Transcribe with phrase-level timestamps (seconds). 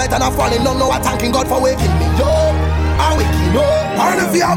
[0.00, 0.78] night and I'm falling down.
[0.78, 2.56] No, I'm thanking God for waking me up.
[3.04, 4.00] I'm waking up.
[4.00, 4.56] And if you're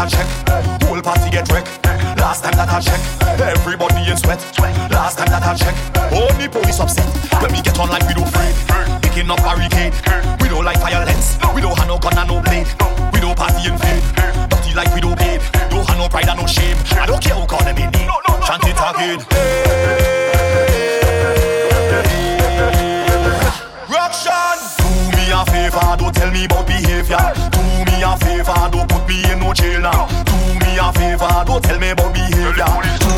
[0.00, 1.68] that I check, whole party get wrecked.
[2.16, 3.00] Last time that I check,
[3.36, 4.40] everybody in sweat.
[4.90, 5.76] Last time that I check,
[6.12, 7.08] only police upset.
[7.42, 8.54] When we get online, we don't afraid.
[9.02, 9.92] Picking up barricade,
[10.40, 11.36] we don't like violence.
[11.54, 12.68] We don't have no gun and no blade.
[13.12, 14.00] We don't party in vain.
[14.48, 15.42] Dirty like we don't babe.
[15.68, 16.76] Don't have no pride and no shame.
[16.96, 18.08] I don't care who call them in name.
[18.46, 19.20] Chant it again.
[23.84, 24.56] Ruction.
[24.80, 27.20] Do me a favor, don't tell me about behavior.
[27.52, 29.90] Do me a favor, don't put me in no failure
[30.24, 33.09] Do me a favor, don't tell me about behavior.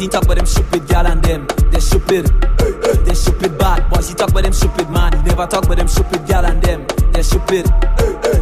[0.00, 2.26] he talk about them stupid gal and them, they stupid.
[3.04, 3.88] They stupid bad.
[3.90, 6.62] Boys, he talk about them stupid man, he never talk about them stupid gal and
[6.62, 7.66] them, they stupid.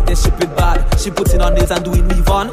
[0.07, 0.99] They stupid bad.
[0.99, 2.51] She putting on these and doing leave on.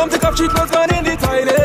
[0.00, 1.59] Them take off cheat clothes, man, in the toilet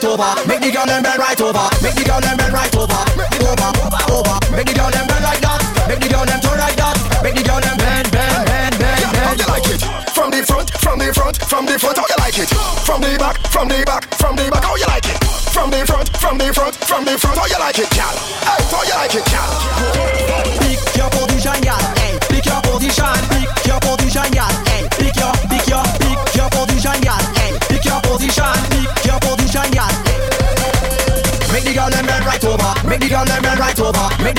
[0.00, 0.48] right over.
[0.48, 1.66] Make the girl them bend right over.
[1.82, 3.00] Make the girl them bend right over.
[3.44, 4.02] Over, over.
[4.08, 4.36] over.
[4.56, 5.60] Make the girl them bend like that.
[5.88, 6.96] Make the girl them turn like that.
[7.22, 9.26] Make the girl them bend, bend, bend, bend, yeah, bend.
[9.28, 9.82] How you like it?
[10.14, 11.98] From the front, from the front, from the front.
[11.98, 12.50] How you like it?
[12.86, 14.64] From the back, from the back, from the back.
[14.64, 15.20] How you like it?
[15.52, 17.36] From the front, from the front, from the front.
[17.36, 18.14] How you like it, gal?
[18.40, 19.59] Hey, how you like it, gal?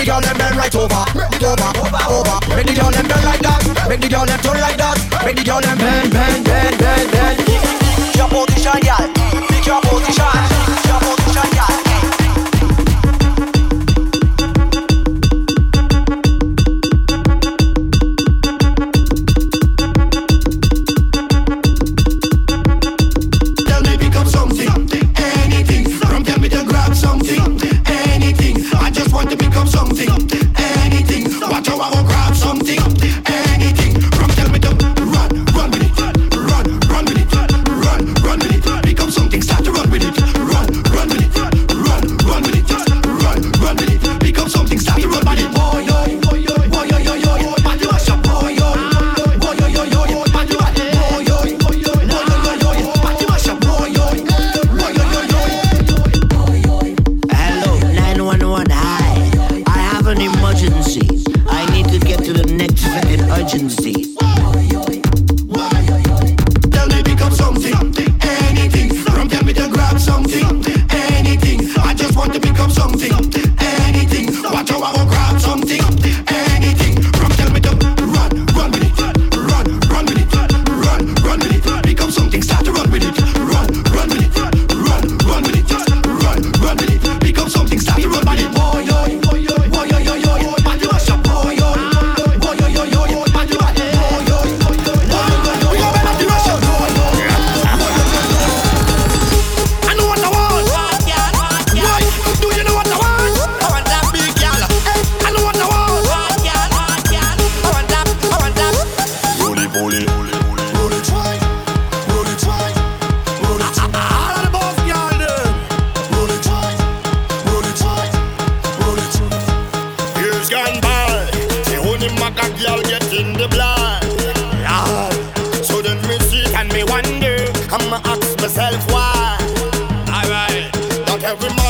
[0.02, 1.06] the girl them bend right over,
[1.46, 2.56] over, over, over.
[2.56, 3.86] Make the girl them bend like that.
[3.88, 4.98] Make the girl them turn like that.
[5.26, 6.51] Make the girl them bend, bend.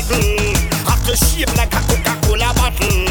[0.09, 0.53] bottle.
[0.85, 3.10] Have to shape like a Coca-Cola bottle.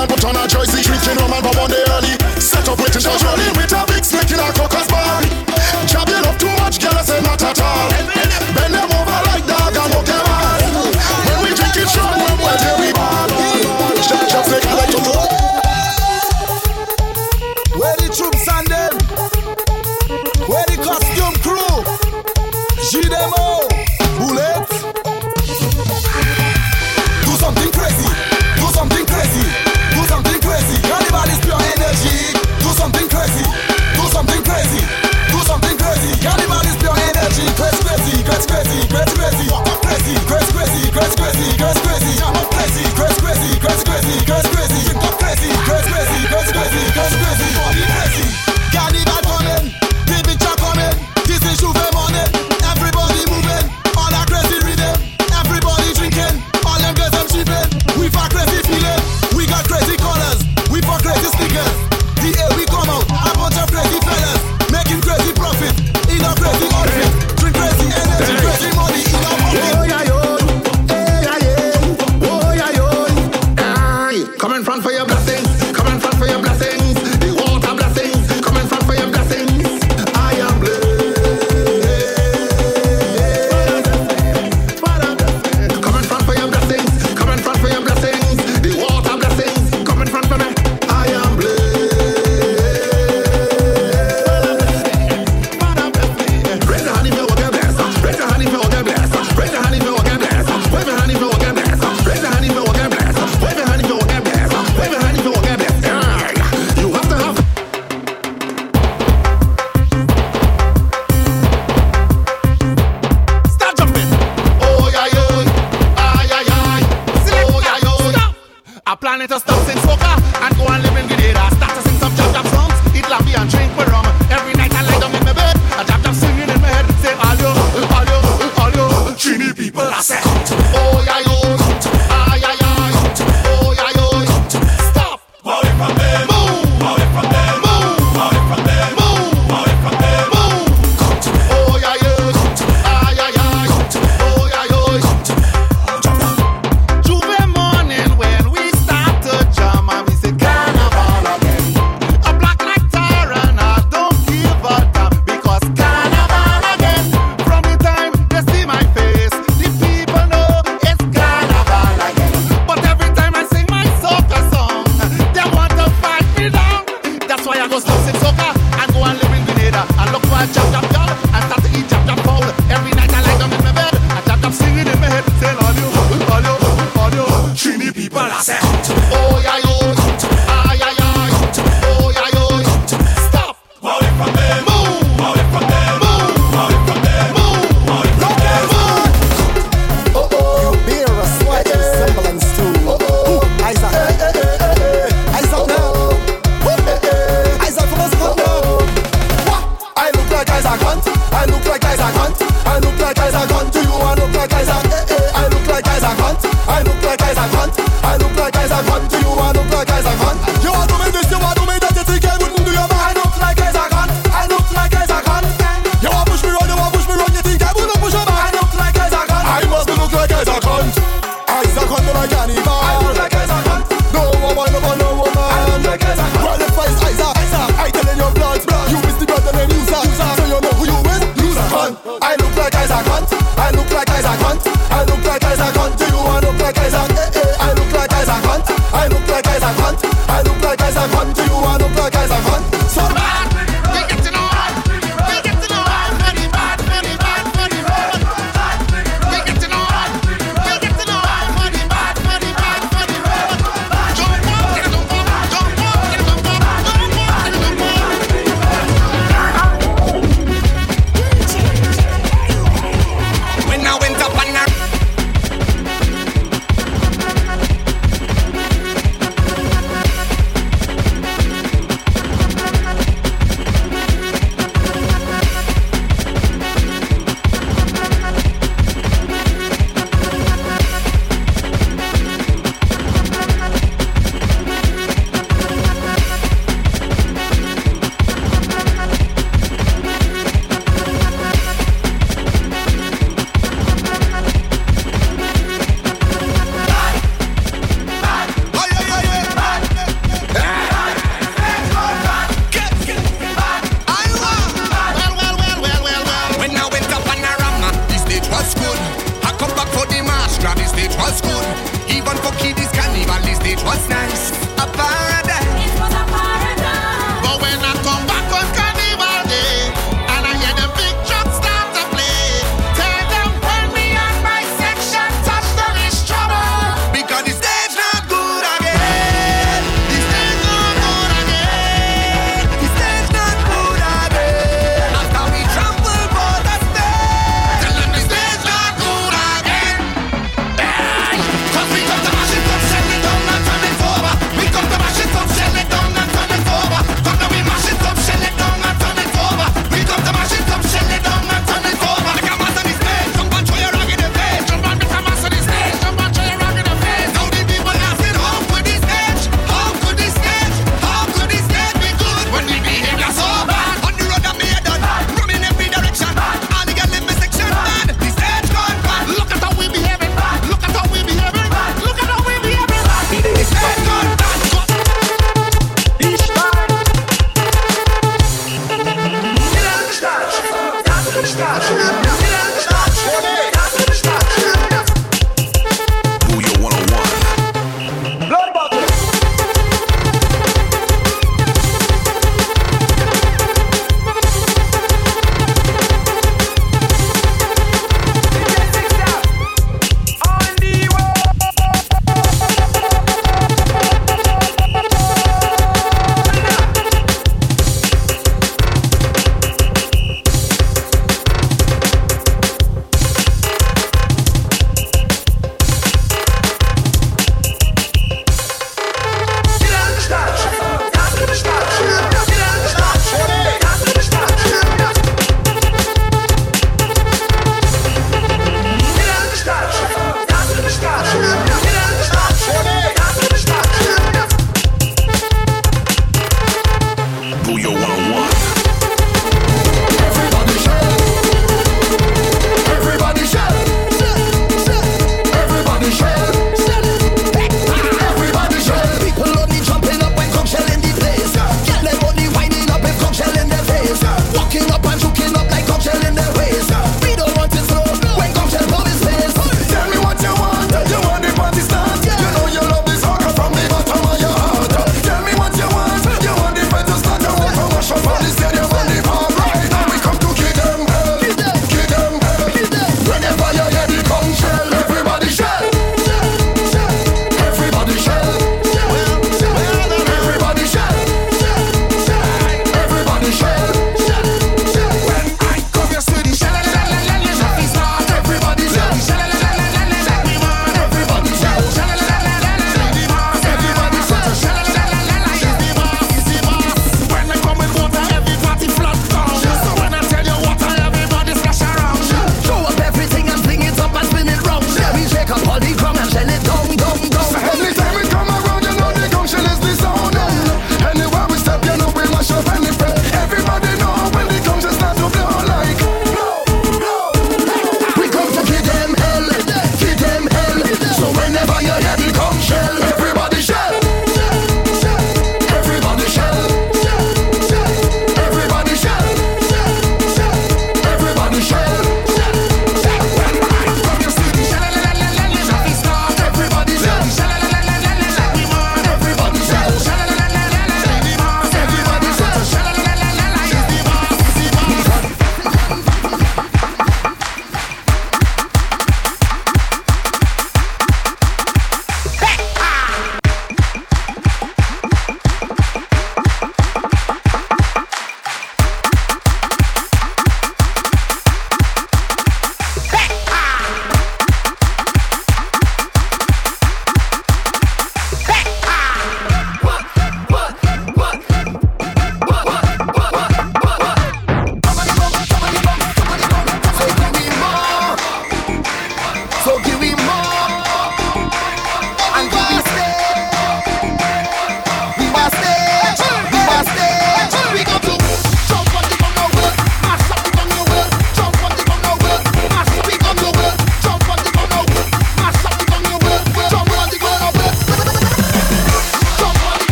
[0.00, 0.82] and put on a jersey.
[0.82, 2.14] Drinking rum and bourbon day early.
[2.40, 3.89] Set up waiting for Charlie with a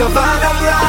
[0.00, 0.79] so vulnerable